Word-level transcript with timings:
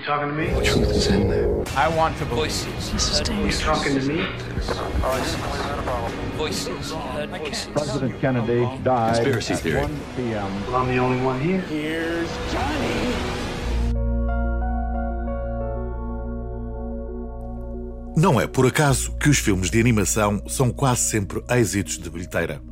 You 0.00 0.06
talking 0.06 0.28
to 0.28 0.34
me? 0.34 0.46
The 0.48 0.62
truth 0.62 0.90
is 0.96 1.06
in 1.08 1.28
there. 1.28 1.62
I 1.76 1.86
want 1.94 2.16
to 2.18 2.24
voices. 2.24 2.90
This 2.90 3.10
is 3.10 3.18
You 3.18 3.24
dangerous. 3.26 3.60
talking 3.60 4.00
to 4.00 4.06
me? 4.08 4.24
Voices. 6.38 6.94
President 7.74 8.18
Kennedy 8.18 8.66
died 8.82 9.16
Conspiracy 9.16 9.52
at 9.52 9.60
theory. 9.60 9.80
1 9.82 10.00
p.m. 10.16 10.66
Well, 10.66 10.76
I'm 10.76 10.88
the 10.88 10.98
only 10.98 11.22
one 11.22 11.38
here. 11.38 12.24
Não 18.16 18.40
é 18.40 18.46
por 18.46 18.66
acaso 18.66 19.12
que 19.18 19.28
os 19.28 19.38
filmes 19.38 19.70
de 19.70 19.78
animação 19.78 20.42
são 20.46 20.70
quase 20.70 21.02
sempre 21.02 21.42
êxitos 21.50 21.98
de 21.98 22.08
bilheteira. 22.08 22.62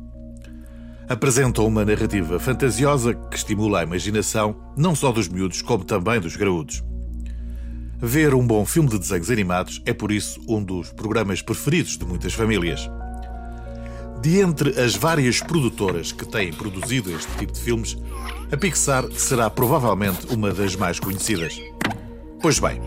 Apresentam 1.07 1.67
uma 1.67 1.85
narrativa 1.85 2.39
fantasiosa 2.39 3.13
que 3.13 3.37
estimula 3.37 3.81
a 3.81 3.83
imaginação 3.83 4.55
não 4.75 4.95
só 4.95 5.11
dos 5.11 5.27
miúdos, 5.27 5.61
como 5.61 5.83
também 5.83 6.19
dos 6.19 6.35
graúdos. 6.35 6.88
Ver 8.01 8.33
um 8.33 8.47
bom 8.47 8.65
filme 8.65 8.87
de 8.87 8.97
desenhos 8.97 9.29
animados 9.29 9.81
é, 9.85 9.91
por 9.91 10.09
isso, 10.09 10.39
um 10.47 10.63
dos 10.63 10.89
programas 10.93 11.41
preferidos 11.41 11.97
de 11.97 12.05
muitas 12.05 12.31
famílias. 12.33 12.89
De 14.21 14.39
entre 14.39 14.79
as 14.79 14.95
várias 14.95 15.41
produtoras 15.41 16.13
que 16.13 16.25
têm 16.25 16.53
produzido 16.53 17.13
este 17.13 17.29
tipo 17.37 17.51
de 17.51 17.59
filmes, 17.59 17.97
a 18.49 18.55
Pixar 18.55 19.05
será 19.11 19.49
provavelmente 19.49 20.27
uma 20.33 20.53
das 20.53 20.77
mais 20.77 20.97
conhecidas. 20.97 21.61
Pois 22.41 22.57
bem, 22.57 22.79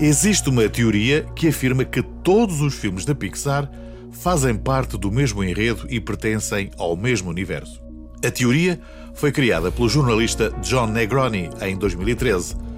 existe 0.00 0.48
uma 0.48 0.68
teoria 0.68 1.24
que 1.36 1.46
afirma 1.46 1.84
que 1.84 2.02
todos 2.02 2.60
os 2.60 2.74
filmes 2.74 3.04
da 3.04 3.14
Pixar 3.14 3.70
fazem 4.10 4.56
parte 4.56 4.98
do 4.98 5.12
mesmo 5.12 5.44
enredo 5.44 5.86
e 5.88 6.00
pertencem 6.00 6.68
ao 6.76 6.96
mesmo 6.96 7.30
universo. 7.30 7.80
A 8.26 8.30
teoria 8.30 8.80
foi 9.14 9.30
criada 9.30 9.70
pelo 9.70 9.88
jornalista 9.88 10.50
John 10.62 10.88
Negroni 10.88 11.48
em 11.60 11.76
2013, 11.76 12.71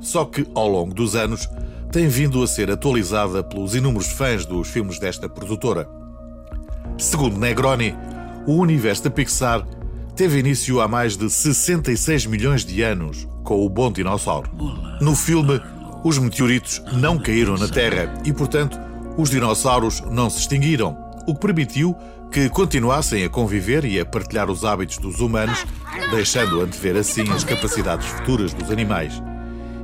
só 0.00 0.24
que 0.24 0.46
ao 0.54 0.68
longo 0.68 0.94
dos 0.94 1.14
anos 1.14 1.48
tem 1.90 2.08
vindo 2.08 2.42
a 2.42 2.46
ser 2.46 2.70
atualizada 2.70 3.42
pelos 3.42 3.74
inúmeros 3.74 4.08
fãs 4.08 4.44
dos 4.44 4.68
filmes 4.68 4.98
desta 4.98 5.28
produtora. 5.28 5.88
Segundo 6.98 7.38
Negroni, 7.38 7.94
o 8.46 8.54
universo 8.54 9.04
da 9.04 9.10
Pixar 9.10 9.66
teve 10.14 10.38
início 10.38 10.80
há 10.80 10.88
mais 10.88 11.16
de 11.16 11.30
66 11.30 12.26
milhões 12.26 12.64
de 12.64 12.82
anos 12.82 13.26
com 13.44 13.64
o 13.64 13.68
Bom 13.68 13.90
Dinossauro. 13.90 14.50
No 15.00 15.14
filme, 15.14 15.60
os 16.04 16.18
meteoritos 16.18 16.82
não 16.92 17.18
caíram 17.18 17.56
na 17.56 17.68
Terra 17.68 18.12
e, 18.24 18.32
portanto, 18.32 18.78
os 19.16 19.30
dinossauros 19.30 20.00
não 20.10 20.30
se 20.30 20.40
extinguiram, 20.40 20.96
o 21.26 21.34
que 21.34 21.40
permitiu 21.40 21.96
que 22.30 22.48
continuassem 22.48 23.24
a 23.24 23.28
conviver 23.28 23.84
e 23.84 23.98
a 23.98 24.04
partilhar 24.04 24.50
os 24.50 24.64
hábitos 24.64 24.98
dos 24.98 25.20
humanos, 25.20 25.64
deixando 26.10 26.60
antever 26.60 26.96
assim 26.96 27.28
as 27.32 27.42
capacidades 27.42 28.06
futuras 28.06 28.52
dos 28.52 28.70
animais. 28.70 29.22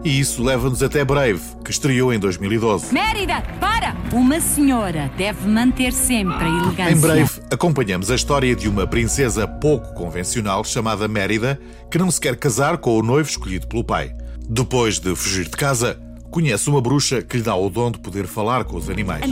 E 0.04 0.20
isso 0.20 0.42
leva-nos 0.42 0.82
até 0.82 1.02
Brave, 1.02 1.40
que 1.64 1.70
estreou 1.70 2.12
em 2.12 2.18
2012. 2.18 2.92
Mérida, 2.92 3.40
para! 3.58 3.96
Uma 4.12 4.38
senhora 4.38 5.10
deve 5.16 5.48
manter 5.48 5.94
sempre 5.94 6.44
a 6.44 6.48
elegância. 6.48 6.90
Em 6.90 7.00
breve, 7.00 7.40
acompanhamos 7.50 8.10
a 8.10 8.14
história 8.14 8.54
de 8.54 8.68
uma 8.68 8.86
princesa 8.86 9.48
pouco 9.48 9.94
convencional 9.94 10.62
chamada 10.62 11.08
Mérida, 11.08 11.58
que 11.90 11.96
não 11.96 12.10
se 12.10 12.20
quer 12.20 12.36
casar 12.36 12.76
com 12.76 12.98
o 12.98 13.02
noivo 13.02 13.30
escolhido 13.30 13.66
pelo 13.66 13.82
pai. 13.82 14.14
Depois 14.46 15.00
de 15.00 15.16
fugir 15.16 15.46
de 15.46 15.56
casa, 15.56 15.98
conhece 16.30 16.68
uma 16.68 16.82
bruxa 16.82 17.22
que 17.22 17.38
lhe 17.38 17.42
dá 17.42 17.56
o 17.56 17.70
dom 17.70 17.90
de 17.90 17.98
poder 17.98 18.26
falar 18.26 18.64
com 18.64 18.76
os 18.76 18.90
animais. 18.90 19.24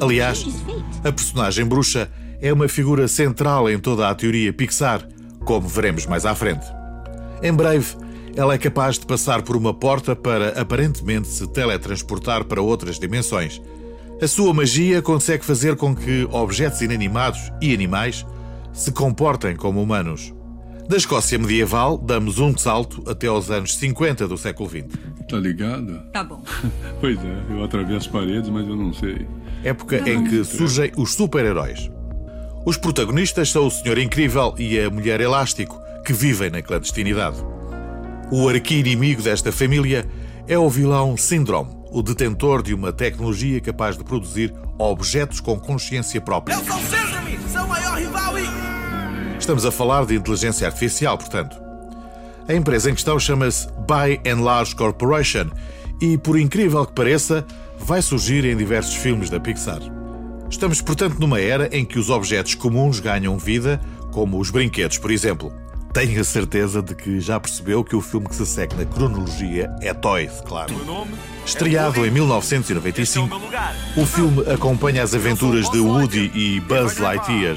Aliás, 0.00 0.44
a 1.04 1.12
personagem 1.12 1.64
bruxa 1.64 2.10
é 2.42 2.52
uma 2.52 2.68
figura 2.68 3.06
central 3.06 3.70
em 3.70 3.78
toda 3.78 4.08
a 4.08 4.14
teoria 4.14 4.52
Pixar, 4.52 5.06
como 5.46 5.66
veremos 5.66 6.04
mais 6.04 6.26
à 6.26 6.34
frente. 6.34 6.66
Em 7.42 7.52
breve, 7.52 7.96
ela 8.36 8.52
é 8.52 8.58
capaz 8.58 8.98
de 8.98 9.06
passar 9.06 9.40
por 9.40 9.56
uma 9.56 9.72
porta 9.72 10.14
para 10.14 10.60
aparentemente 10.60 11.28
se 11.28 11.46
teletransportar 11.46 12.44
para 12.44 12.60
outras 12.60 12.98
dimensões. 12.98 13.62
A 14.20 14.26
sua 14.26 14.52
magia 14.52 15.00
consegue 15.00 15.44
fazer 15.44 15.76
com 15.76 15.94
que 15.94 16.28
objetos 16.30 16.82
inanimados 16.82 17.50
e 17.62 17.72
animais 17.72 18.26
se 18.72 18.92
comportem 18.92 19.56
como 19.56 19.82
humanos. 19.82 20.34
Da 20.88 20.96
Escócia 20.96 21.38
medieval, 21.38 21.98
damos 21.98 22.38
um 22.38 22.56
salto 22.56 23.02
até 23.10 23.26
aos 23.26 23.50
anos 23.50 23.74
50 23.76 24.28
do 24.28 24.36
século 24.36 24.68
XX. 24.68 24.84
Tá 25.28 25.36
ligado? 25.36 26.00
Tá 26.12 26.22
bom. 26.22 26.42
Pois 27.00 27.18
é, 27.18 27.42
eu 27.50 27.62
atravesso 27.64 28.10
paredes, 28.10 28.48
mas 28.48 28.66
eu 28.66 28.76
não 28.76 28.92
sei. 28.92 29.26
época 29.62 29.98
em 30.08 30.24
que 30.24 30.44
surgem 30.44 30.92
os 30.96 31.14
super-heróis. 31.14 31.90
Os 32.66 32.76
protagonistas 32.76 33.52
são 33.52 33.68
o 33.68 33.70
Senhor 33.70 33.96
Incrível 33.96 34.52
e 34.58 34.80
a 34.80 34.90
Mulher 34.90 35.20
Elástico, 35.20 35.80
que 36.04 36.12
vivem 36.12 36.50
na 36.50 36.60
clandestinidade. 36.60 37.36
O 38.28 38.48
arqui-inimigo 38.48 39.22
desta 39.22 39.52
família 39.52 40.04
é 40.48 40.58
o 40.58 40.68
vilão 40.68 41.16
Syndrome, 41.16 41.70
o 41.92 42.02
detentor 42.02 42.64
de 42.64 42.74
uma 42.74 42.92
tecnologia 42.92 43.60
capaz 43.60 43.96
de 43.96 44.02
produzir 44.02 44.52
objetos 44.80 45.38
com 45.38 45.60
consciência 45.60 46.20
própria. 46.20 46.54
Eu 46.54 46.64
sou 46.64 46.76
Sesame, 46.80 47.38
seu 47.48 47.64
maior 47.68 48.00
rival 48.00 48.36
e... 48.36 48.42
Estamos 49.38 49.64
a 49.64 49.70
falar 49.70 50.04
de 50.04 50.16
inteligência 50.16 50.66
artificial, 50.66 51.16
portanto. 51.16 51.56
A 52.48 52.52
empresa 52.52 52.90
em 52.90 52.94
questão 52.94 53.16
chama-se 53.20 53.68
By 53.86 54.28
and 54.28 54.42
Large 54.42 54.74
Corporation 54.74 55.50
e, 56.02 56.18
por 56.18 56.36
incrível 56.36 56.84
que 56.84 56.94
pareça, 56.94 57.46
vai 57.78 58.02
surgir 58.02 58.44
em 58.44 58.56
diversos 58.56 58.96
filmes 58.96 59.30
da 59.30 59.38
Pixar. 59.38 59.95
Estamos, 60.50 60.80
portanto, 60.80 61.18
numa 61.18 61.40
era 61.40 61.68
em 61.76 61.84
que 61.84 61.98
os 61.98 62.08
objetos 62.08 62.54
comuns 62.54 63.00
ganham 63.00 63.36
vida, 63.36 63.80
como 64.12 64.38
os 64.38 64.50
brinquedos, 64.50 64.98
por 64.98 65.10
exemplo. 65.10 65.52
Tenho 65.92 66.20
a 66.20 66.24
certeza 66.24 66.82
de 66.82 66.94
que 66.94 67.20
já 67.20 67.40
percebeu 67.40 67.82
que 67.82 67.96
o 67.96 68.00
filme 68.00 68.28
que 68.28 68.34
se 68.34 68.44
segue 68.44 68.76
na 68.76 68.84
cronologia 68.84 69.70
é 69.80 69.94
Toys, 69.94 70.42
claro. 70.46 70.74
Estreado 71.44 72.04
em 72.04 72.10
1995, 72.10 73.40
o 73.96 74.04
filme 74.04 74.42
acompanha 74.50 75.02
as 75.02 75.14
aventuras 75.14 75.70
de 75.70 75.78
Woody 75.78 76.30
e 76.34 76.60
Buzz 76.60 76.98
Lightyear, 76.98 77.56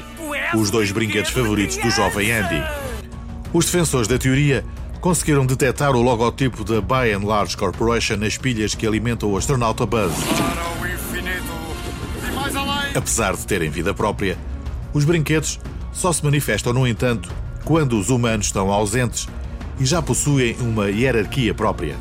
os 0.54 0.70
dois 0.70 0.90
brinquedos 0.90 1.30
favoritos 1.30 1.76
do 1.76 1.90
jovem 1.90 2.32
Andy. 2.32 2.62
Os 3.52 3.66
defensores 3.66 4.08
da 4.08 4.18
teoria 4.18 4.64
conseguiram 5.00 5.44
detectar 5.44 5.94
o 5.94 6.02
logotipo 6.02 6.64
da 6.64 6.80
By 6.80 7.12
and 7.12 7.26
Large 7.26 7.56
Corporation 7.56 8.16
nas 8.16 8.38
pilhas 8.38 8.74
que 8.74 8.86
alimentam 8.86 9.30
o 9.30 9.36
astronauta 9.36 9.84
Buzz. 9.84 10.14
Apesar 12.94 13.36
de 13.36 13.46
terem 13.46 13.70
vida 13.70 13.94
própria, 13.94 14.36
os 14.92 15.04
brinquedos 15.04 15.60
só 15.92 16.12
se 16.12 16.24
manifestam, 16.24 16.72
no 16.72 16.86
entanto, 16.86 17.30
quando 17.64 17.98
os 17.98 18.10
humanos 18.10 18.46
estão 18.46 18.70
ausentes 18.70 19.28
e 19.78 19.84
já 19.84 20.02
possuem 20.02 20.56
uma 20.60 20.90
hierarquia 20.90 21.54
própria. 21.54 21.96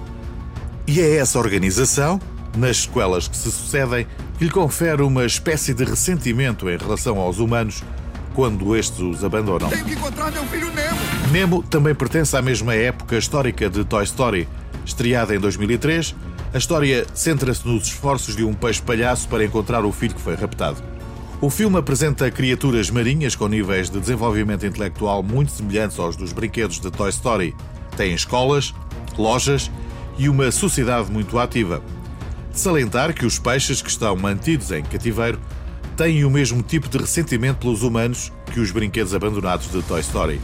E 0.87 0.99
é 0.99 1.17
essa 1.17 1.37
organização, 1.37 2.19
nas 2.57 2.77
sequelas 2.77 3.27
que 3.27 3.37
se 3.37 3.51
sucedem, 3.51 4.07
que 4.37 4.45
lhe 4.45 4.49
confere 4.49 5.03
uma 5.03 5.25
espécie 5.25 5.73
de 5.73 5.83
ressentimento 5.83 6.69
em 6.69 6.77
relação 6.77 7.19
aos 7.19 7.37
humanos 7.37 7.83
quando 8.33 8.75
estes 8.75 8.99
os 8.99 9.23
abandonam. 9.23 9.69
Tenho 9.69 9.85
que 9.85 9.93
encontrar 9.93 10.31
meu 10.31 10.43
filho 10.45 10.71
Nemo. 10.73 10.97
Nemo 11.31 11.63
também 11.63 11.93
pertence 11.93 12.35
à 12.35 12.41
mesma 12.41 12.73
época 12.73 13.17
histórica 13.17 13.69
de 13.69 13.83
Toy 13.83 14.03
Story. 14.03 14.47
Estreada 14.85 15.35
em 15.35 15.39
2003, 15.39 16.15
a 16.53 16.57
história 16.57 17.05
centra-se 17.13 17.67
nos 17.67 17.83
esforços 17.87 18.35
de 18.35 18.43
um 18.43 18.53
peixe-palhaço 18.53 19.27
para 19.27 19.45
encontrar 19.45 19.85
o 19.85 19.91
filho 19.91 20.15
que 20.15 20.21
foi 20.21 20.35
raptado. 20.35 20.81
O 21.41 21.49
filme 21.49 21.77
apresenta 21.77 22.29
criaturas 22.31 22.89
marinhas 22.89 23.35
com 23.35 23.47
níveis 23.47 23.89
de 23.89 23.99
desenvolvimento 23.99 24.65
intelectual 24.65 25.23
muito 25.23 25.51
semelhantes 25.51 25.99
aos 25.99 26.15
dos 26.15 26.33
brinquedos 26.33 26.79
de 26.79 26.89
Toy 26.91 27.09
Story. 27.11 27.55
Tem 27.95 28.13
escolas, 28.13 28.73
lojas 29.17 29.71
e 30.17 30.27
uma 30.27 30.51
sociedade 30.51 31.11
muito 31.11 31.37
ativa. 31.37 31.81
De 32.51 32.59
salientar 32.59 33.13
que 33.13 33.25
os 33.25 33.37
peixes 33.37 33.81
que 33.81 33.89
estão 33.89 34.15
mantidos 34.15 34.71
em 34.71 34.83
cativeiro 34.83 35.39
têm 35.95 36.25
o 36.25 36.29
mesmo 36.29 36.61
tipo 36.63 36.89
de 36.89 36.97
ressentimento 36.97 37.59
pelos 37.59 37.83
humanos 37.83 38.33
que 38.51 38.59
os 38.59 38.71
brinquedos 38.71 39.13
abandonados 39.13 39.71
de 39.71 39.81
Toy 39.83 40.01
Story. 40.01 40.41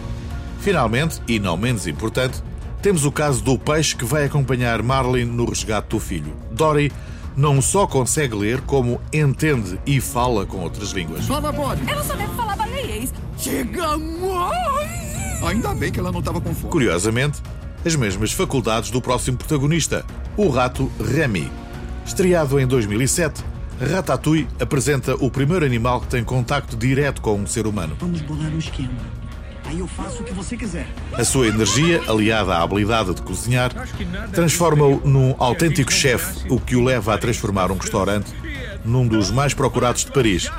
Finalmente, 0.61 1.21
e 1.27 1.39
não 1.39 1.57
menos 1.57 1.87
importante, 1.87 2.41
temos 2.85 3.03
o 3.03 3.11
caso 3.11 3.43
do 3.43 3.57
peixe 3.57 3.95
que 3.95 4.05
vai 4.05 4.25
acompanhar 4.25 4.83
Marlin 4.83 5.25
no 5.25 5.49
resgate 5.49 5.89
do 5.89 5.99
filho. 5.99 6.35
Dory 6.51 6.91
não 7.35 7.59
só 7.59 7.87
consegue 7.87 8.35
ler, 8.35 8.61
como 8.61 9.01
entende 9.11 9.79
e 9.87 9.99
fala 9.99 10.45
com 10.45 10.59
outras 10.59 10.91
línguas. 10.91 11.25
Fala, 11.25 11.51
pode. 11.51 11.81
Ela 11.89 12.03
só 12.03 12.15
deve 12.15 12.31
falar 12.35 12.55
baleiês. 12.55 13.11
Chega 13.39 13.97
mais! 13.97 15.43
Ainda 15.43 15.73
bem 15.73 15.91
que 15.91 15.99
ela 15.99 16.11
não 16.11 16.21
tava 16.21 16.39
com 16.39 16.53
fome. 16.53 16.71
Curiosamente, 16.71 17.41
as 17.83 17.95
mesmas 17.95 18.31
faculdades 18.31 18.91
do 18.91 19.01
próximo 19.01 19.35
protagonista, 19.35 20.05
o 20.37 20.47
rato 20.47 20.91
Remy. 21.03 21.51
Estreado 22.05 22.59
em 22.59 22.67
2007, 22.67 23.43
Ratatouille 23.81 24.47
apresenta 24.59 25.15
o 25.15 25.31
primeiro 25.31 25.65
animal 25.65 26.01
que 26.01 26.07
tem 26.07 26.23
contacto 26.23 26.77
direto 26.77 27.19
com 27.19 27.33
um 27.33 27.47
ser 27.47 27.65
humano. 27.65 27.97
Vamos 27.99 28.21
bolar 28.21 28.53
um 28.53 28.59
esquema. 28.59 28.93
Aí 29.67 29.79
eu 29.79 29.87
faço 29.87 30.21
o 30.21 30.23
que 30.23 30.33
você 30.33 30.55
quiser. 30.55 30.87
A 31.13 31.23
sua 31.23 31.47
energia, 31.47 32.01
aliada 32.07 32.55
à 32.55 32.61
habilidade 32.61 33.13
de 33.13 33.21
cozinhar, 33.21 33.71
transforma-o 34.31 35.01
num 35.03 35.35
autêntico 35.39 35.91
chefe, 35.91 36.47
o 36.49 36.59
que 36.59 36.75
o 36.75 36.83
leva 36.83 37.13
a 37.13 37.17
transformar 37.17 37.71
um 37.71 37.77
restaurante 37.77 38.33
num 38.83 39.07
dos 39.07 39.31
mais 39.31 39.53
procurados 39.53 40.05
de 40.05 40.11
Paris. 40.11 40.49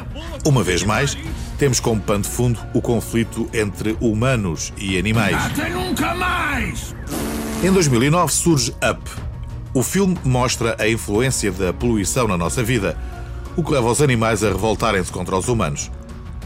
Uma 0.44 0.62
vez 0.62 0.82
mais, 0.82 1.16
temos 1.58 1.78
como 1.78 2.00
pano 2.00 2.22
de 2.22 2.28
fundo 2.28 2.58
o 2.74 2.82
conflito 2.82 3.48
entre 3.54 3.96
humanos 4.00 4.72
e 4.76 4.98
animais. 4.98 5.36
Até 5.36 5.68
nunca 5.68 6.14
mais! 6.14 6.94
Em 7.62 7.72
2009 7.72 8.32
surge 8.32 8.74
Up. 8.82 9.00
O 9.72 9.82
filme 9.82 10.16
mostra 10.24 10.76
a 10.78 10.88
influência 10.88 11.52
da 11.52 11.72
poluição 11.72 12.26
na 12.26 12.36
nossa 12.36 12.62
vida, 12.62 12.96
o 13.56 13.62
que 13.62 13.72
leva 13.72 13.90
os 13.90 14.02
animais 14.02 14.42
a 14.42 14.48
revoltarem-se 14.48 15.12
contra 15.12 15.36
os 15.36 15.48
humanos. 15.48 15.90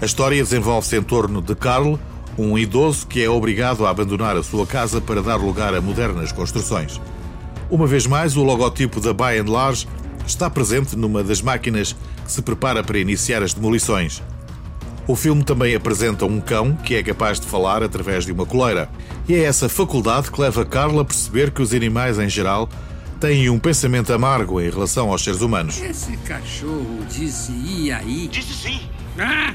A 0.00 0.04
história 0.04 0.42
desenvolve-se 0.42 0.96
em 0.96 1.02
torno 1.02 1.42
de 1.42 1.54
Carl, 1.54 1.98
um 2.38 2.59
idoso 2.59 3.06
que 3.06 3.23
é 3.23 3.29
obrigado 3.29 3.87
a 3.87 3.91
abandonar 3.91 4.37
a 4.37 4.43
sua 4.43 4.67
casa 4.67 5.00
para 5.00 5.23
dar 5.23 5.37
lugar 5.37 5.75
a 5.75 5.81
modernas 5.81 6.32
construções. 6.32 7.00
Uma 7.71 7.87
vez 7.87 8.06
mais, 8.06 8.37
o 8.37 8.43
logotipo 8.43 9.00
da 9.00 9.12
By 9.12 9.38
and 9.38 9.50
Large 9.50 9.87
está 10.27 10.49
presente 10.49 10.97
numa 10.97 11.23
das 11.23 11.41
máquinas 11.41 11.94
que 12.25 12.32
se 12.32 12.43
prepara 12.43 12.82
para 12.82 12.99
iniciar 12.99 13.43
as 13.43 13.55
demolições. 13.55 14.23
O 15.06 15.17
filme 15.17 15.43
também 15.43 15.75
apresenta 15.75 16.25
um 16.25 16.41
cão 16.41 16.77
que 16.77 16.94
é 16.94 17.03
capaz 17.03 17.41
de 17.41 17.47
falar 17.47 17.82
através 17.82 18.25
de 18.25 18.32
uma 18.32 18.47
coleira. 18.47 18.88
E 19.29 19.35
é 19.35 19.43
essa 19.43 19.69
faculdade 19.69 20.31
que 20.31 20.41
leva 20.41 20.65
Carla 20.65 21.03
a 21.03 21.05
perceber 21.05 21.50
que 21.50 21.62
os 21.62 21.73
animais 21.73 22.19
em 22.19 22.29
geral 22.29 22.69
têm 23.19 23.50
um 23.50 23.59
pensamento 23.59 24.12
amargo 24.12 24.61
em 24.61 24.71
relação 24.71 25.11
aos 25.11 25.23
seres 25.23 25.41
humanos. 25.41 25.81
Esse 25.81 26.17
cachorro 26.19 27.00
disse 27.09 27.53
e 27.53 27.91
aí? 27.91 28.29
Disse 28.29 28.55
sim. 28.55 28.81
Ah! 29.19 29.55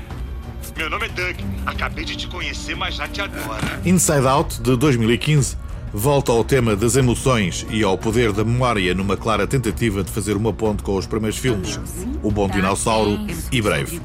Meu 0.78 0.90
nome 0.90 1.06
é 1.06 1.10
Doug. 1.10 1.36
Acabei 1.66 2.04
de 2.06 2.16
te 2.16 2.28
conhecer, 2.28 2.76
mas 2.76 2.96
já 2.96 3.08
te 3.08 3.22
adoro. 3.22 3.66
Inside 3.86 4.28
Out, 4.28 4.62
de 4.62 4.76
2015, 4.76 5.58
volta 5.94 6.32
ao 6.32 6.44
tema 6.44 6.76
das 6.76 6.96
emoções 6.96 7.66
e 7.70 7.84
ao 7.84 7.98
poder 7.98 8.32
da 8.34 8.44
memória 8.44 8.94
numa 8.94 9.16
clara 9.16 9.48
tentativa 9.48 10.04
de 10.04 10.12
fazer 10.12 10.36
uma 10.36 10.52
ponte 10.52 10.84
com 10.84 10.96
os 10.98 11.08
primeiros 11.08 11.38
filmes, 11.38 11.80
O 12.22 12.30
Bom 12.30 12.50
Dinossauro 12.50 13.20
e 13.52 13.62
Brave. 13.62 14.02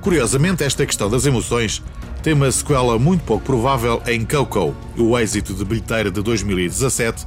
Curiosamente, 0.00 0.64
esta 0.64 0.84
questão 0.84 1.08
das 1.08 1.26
emoções 1.26 1.82
tem 2.22 2.32
uma 2.32 2.50
sequela 2.50 2.98
muito 2.98 3.22
pouco 3.22 3.44
provável 3.44 4.02
em 4.06 4.24
Coco, 4.24 4.74
o 4.96 5.16
êxito 5.18 5.54
de 5.54 5.64
bilheteira 5.64 6.10
de 6.10 6.20
2017, 6.20 7.24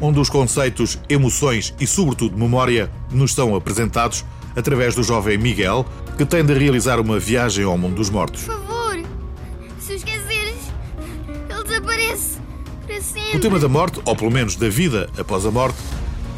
onde 0.00 0.20
os 0.20 0.28
conceitos 0.28 0.98
emoções 1.08 1.74
e, 1.80 1.86
sobretudo, 1.86 2.36
memória 2.36 2.90
nos 3.10 3.32
são 3.32 3.54
apresentados 3.54 4.24
através 4.56 4.94
do 4.94 5.02
jovem 5.02 5.36
Miguel, 5.38 5.84
que 6.16 6.24
tem 6.24 6.44
de 6.44 6.54
realizar 6.54 7.00
uma 7.00 7.18
viagem 7.18 7.64
ao 7.64 7.76
mundo 7.76 7.96
dos 7.96 8.10
mortos. 8.10 8.44
Por 8.44 8.54
favor, 8.54 8.98
se 9.78 9.94
esqueceres, 9.94 10.70
ele 11.48 11.62
desaparece 11.64 12.38
para 12.86 13.00
sempre. 13.00 13.36
O 13.36 13.40
tema 13.40 13.58
da 13.58 13.68
morte, 13.68 14.00
ou 14.04 14.14
pelo 14.16 14.30
menos 14.30 14.56
da 14.56 14.68
vida 14.68 15.08
após 15.18 15.44
a 15.46 15.50
morte, 15.50 15.78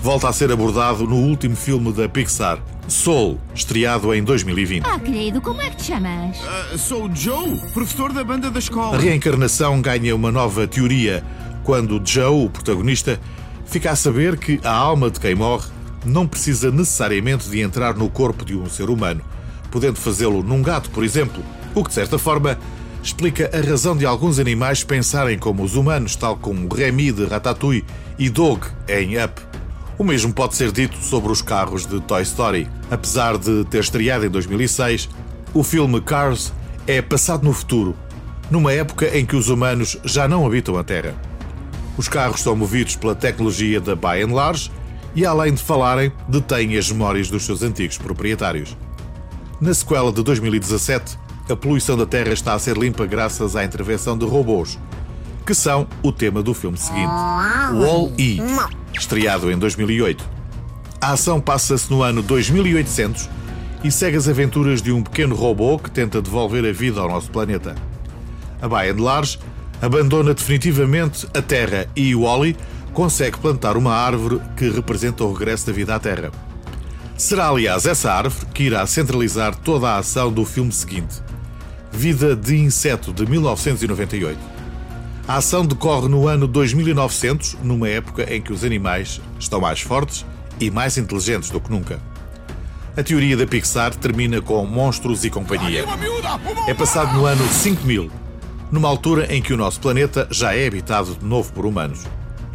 volta 0.03 0.29
a 0.29 0.33
ser 0.33 0.51
abordado 0.51 1.05
no 1.05 1.17
último 1.17 1.57
filme 1.57 1.93
da 1.93 2.09
Pixar, 2.09 2.59
Soul, 2.89 3.41
estreado 3.55 4.15
em 4.15 4.23
2020. 4.23 4.85
Ah, 4.87 4.99
querido, 5.01 5.41
como 5.41 5.61
é 5.61 5.71
que 5.71 5.77
te 5.77 5.85
chamas? 5.87 6.37
Uh, 6.73 6.79
sou 6.79 7.07
o 7.09 7.15
Joe, 7.15 7.59
professor 7.75 8.13
da 8.13 8.23
banda 8.23 8.49
da 8.49 8.59
A 8.59 8.61
escola. 8.61 8.97
reencarnação 8.97 9.83
ganha 9.83 10.15
uma 10.15 10.31
nova 10.31 10.69
teoria 10.69 11.25
quando 11.65 12.01
Joe, 12.05 12.47
o 12.47 12.49
protagonista, 12.49 13.19
fica 13.67 13.91
a 13.91 13.97
saber 13.97 14.39
que 14.39 14.61
a 14.63 14.71
alma 14.73 15.11
de 15.11 15.19
quem 15.19 15.35
morre 15.35 15.67
não 16.05 16.27
precisa 16.27 16.71
necessariamente 16.71 17.49
de 17.49 17.61
entrar 17.61 17.95
no 17.95 18.09
corpo 18.09 18.45
de 18.45 18.57
um 18.57 18.69
ser 18.69 18.91
humano, 18.91 19.23
podendo 19.71 19.97
fazê-lo 19.97 20.43
num 20.43 20.63
gato, 20.63 20.91
por 20.91 21.05
exemplo, 21.05 21.43
o 21.75 21.83
que 21.83 21.89
de 21.89 21.95
certa 21.95 22.19
forma 22.19 22.59
explica 23.03 23.51
a 23.57 23.61
razão 23.61 23.97
de 23.97 24.05
alguns 24.05 24.39
animais 24.39 24.83
pensarem 24.83 25.39
como 25.39 25.63
os 25.63 25.77
humanos, 25.77 26.17
tal 26.17 26.37
como 26.37 26.73
Remy 26.73 27.13
de 27.13 27.27
Ratatouille 27.27 27.85
e 28.19 28.29
Dog 28.29 28.67
em 28.89 29.23
Up. 29.23 29.41
O 29.99 30.05
mesmo 30.05 30.33
pode 30.33 30.57
ser 30.57 30.73
dito 30.73 30.97
sobre 30.99 31.33
os 31.33 31.41
carros 31.41 31.87
de 31.87 32.01
Toy 32.01 32.23
Story. 32.23 32.69
Apesar 32.91 33.39
de 33.39 33.65
ter 33.65 33.81
estreado 33.81 34.27
em 34.27 34.29
2006, 34.29 35.09
o 35.55 35.63
filme 35.63 36.01
Cars 36.01 36.53
é 36.87 37.01
passado 37.01 37.45
no 37.45 37.53
futuro, 37.53 37.97
numa 38.51 38.73
época 38.73 39.17
em 39.17 39.25
que 39.25 39.37
os 39.37 39.49
humanos 39.49 39.97
já 40.05 40.29
não 40.29 40.45
habitam 40.45 40.77
a 40.77 40.85
Terra. 40.85 41.15
Os 41.97 42.09
carros 42.09 42.43
são 42.43 42.55
movidos 42.55 42.95
pela 42.95 43.15
tecnologia 43.15 43.81
da 43.81 43.95
By 43.95 44.23
and 44.23 44.35
Large 44.35 44.71
e, 45.17 45.25
além 45.25 45.55
de 45.55 45.63
falarem, 45.63 46.13
detêm 46.29 46.77
as 46.77 46.93
memórias 46.93 47.31
dos 47.31 47.45
seus 47.45 47.63
antigos 47.63 47.97
proprietários. 47.97 48.77
Na 49.59 49.73
sequela 49.73 50.13
de 50.13 50.23
2017, 50.23 51.19
a 51.49 51.57
poluição 51.57 51.97
da 51.97 52.05
Terra 52.05 52.35
está 52.35 52.53
a 52.53 52.59
ser 52.59 52.77
limpa 52.77 53.07
graças 53.07 53.57
à 53.57 53.65
intervenção 53.65 54.19
de 54.19 54.27
robôs, 54.27 54.79
que 55.47 55.55
são 55.55 55.89
o 56.03 56.13
tema 56.13 56.43
do 56.43 56.53
filme 56.53 56.77
seguinte, 56.77 57.13
Wall-E, 57.73 58.43
estreado 58.93 59.51
em 59.51 59.57
2008. 59.57 60.23
A 61.01 61.13
ação 61.13 61.41
passa-se 61.41 61.91
no 61.91 62.03
ano 62.03 62.21
2800 62.21 63.31
e 63.83 63.91
segue 63.91 64.19
as 64.19 64.29
aventuras 64.29 64.83
de 64.83 64.93
um 64.93 65.03
pequeno 65.03 65.35
robô 65.35 65.79
que 65.79 65.91
tenta 65.91 66.21
devolver 66.21 66.65
a 66.65 66.73
vida 66.73 67.01
ao 67.01 67.09
nosso 67.09 67.31
planeta. 67.31 67.75
A 68.61 68.69
By 68.69 68.91
and 68.91 69.03
Large 69.03 69.39
abandona 69.81 70.35
definitivamente 70.35 71.27
a 71.33 71.41
Terra 71.41 71.87
e 71.97 72.15
Wally 72.15 72.57
consegue 72.97 73.37
plantar 73.37 73.77
uma 73.77 73.95
árvore 73.95 74.41
que 74.57 74.71
representa 74.71 75.23
o 75.23 75.31
regresso 75.31 75.67
da 75.67 75.73
vida 75.75 75.95
à 75.95 75.99
Terra. 75.99 76.33
Será, 77.15 77.51
aliás, 77.51 77.85
essa 77.85 78.11
árvore 78.11 78.47
que 78.55 78.63
irá 78.63 78.87
centralizar 78.87 79.55
toda 79.55 79.91
a 79.91 79.99
ação 79.99 80.33
do 80.33 80.47
filme 80.47 80.73
seguinte, 80.73 81.23
Vida 81.93 82.35
de 82.35 82.57
Inseto, 82.57 83.13
de 83.13 83.27
1998. 83.27 84.39
A 85.29 85.37
ação 85.37 85.67
decorre 85.67 86.09
no 86.09 86.27
ano 86.27 86.49
2900, 86.49 87.59
numa 87.63 87.87
época 87.87 88.35
em 88.35 88.41
que 88.41 88.51
os 88.51 88.65
animais 88.65 89.21
estão 89.39 89.61
mais 89.61 89.83
fortes 89.83 90.25
e 90.59 90.71
mais 90.71 90.97
inteligentes 90.97 91.51
do 91.51 91.61
que 91.61 91.71
nunca. 91.71 92.01
A 92.97 93.03
teoria 93.03 93.37
da 93.37 93.47
Pixar 93.47 93.95
termina 93.95 94.41
com 94.41 94.65
Monstros 94.65 95.23
e 95.23 95.29
Companhia. 95.29 95.85
É 96.67 96.73
passado 96.73 97.13
no 97.13 97.27
ano 97.27 97.47
5000, 97.47 98.11
numa 98.73 98.89
altura 98.89 99.27
em 99.35 99.43
que 99.43 99.53
o 99.53 99.57
nosso 99.59 99.81
planeta 99.81 100.27
já 100.31 100.55
é 100.55 100.67
habitado 100.67 101.15
de 101.15 101.27
novo 101.27 101.53
por 101.53 101.67
humanos. 101.67 102.07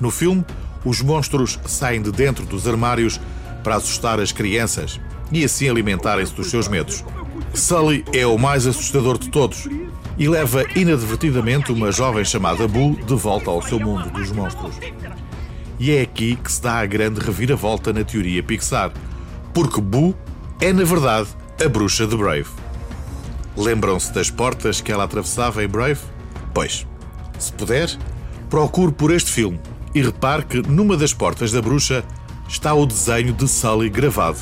No 0.01 0.09
filme, 0.09 0.43
os 0.83 0.99
monstros 0.99 1.59
saem 1.67 2.01
de 2.01 2.11
dentro 2.11 2.43
dos 2.43 2.67
armários 2.67 3.21
para 3.63 3.75
assustar 3.75 4.19
as 4.19 4.31
crianças 4.31 4.99
e 5.31 5.43
assim 5.43 5.69
alimentarem-se 5.69 6.33
dos 6.33 6.49
seus 6.49 6.67
medos. 6.67 7.05
Sully 7.53 8.03
é 8.11 8.25
o 8.25 8.37
mais 8.37 8.65
assustador 8.65 9.19
de 9.19 9.29
todos 9.29 9.69
e 10.17 10.27
leva 10.27 10.65
inadvertidamente 10.75 11.71
uma 11.71 11.91
jovem 11.91 12.25
chamada 12.25 12.67
Boo 12.67 12.95
de 12.95 13.13
volta 13.13 13.51
ao 13.51 13.61
seu 13.61 13.79
mundo 13.79 14.09
dos 14.09 14.31
monstros. 14.31 14.75
E 15.79 15.91
é 15.91 16.01
aqui 16.01 16.35
que 16.35 16.51
se 16.51 16.61
dá 16.61 16.79
a 16.79 16.85
grande 16.87 17.19
reviravolta 17.19 17.93
na 17.93 18.03
teoria 18.03 18.41
Pixar, 18.41 18.91
porque 19.53 19.79
Boo 19.79 20.15
é, 20.59 20.73
na 20.73 20.83
verdade, 20.83 21.29
a 21.63 21.69
bruxa 21.69 22.07
de 22.07 22.17
Brave. 22.17 22.49
Lembram-se 23.55 24.11
das 24.13 24.31
portas 24.31 24.81
que 24.81 24.91
ela 24.91 25.03
atravessava 25.03 25.63
em 25.63 25.67
Brave? 25.67 25.99
Pois, 26.53 26.87
se 27.37 27.53
puder, 27.53 27.89
procure 28.49 28.91
por 28.91 29.11
este 29.11 29.29
filme 29.29 29.59
e 29.93 30.01
repare 30.01 30.43
que 30.43 30.61
numa 30.61 30.95
das 30.95 31.13
portas 31.13 31.51
da 31.51 31.61
bruxa 31.61 32.03
está 32.47 32.73
o 32.73 32.85
desenho 32.85 33.33
de 33.33 33.47
Sully 33.47 33.89
gravado. 33.89 34.39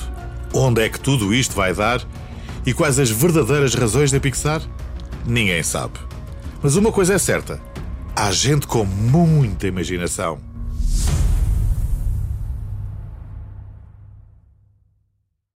Onde 0.53 0.82
é 0.82 0.89
que 0.89 1.00
tudo 1.00 1.34
isto 1.34 1.56
vai 1.56 1.74
dar 1.74 2.01
e 2.65 2.74
quais 2.74 3.00
as 3.00 3.10
verdadeiras 3.10 3.74
razões 3.74 4.12
da 4.12 4.20
Pixar? 4.20 4.62
Ninguém 5.25 5.62
sabe. 5.63 6.00
Mas 6.62 6.75
uma 6.75 6.91
coisa 6.91 7.13
é 7.13 7.18
certa: 7.18 7.62
há 8.15 8.32
gente 8.32 8.68
com 8.68 8.84
muita 8.86 9.68
imaginação. 9.68 10.49